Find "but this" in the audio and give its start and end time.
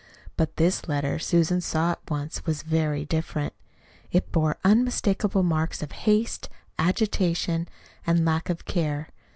0.35-0.87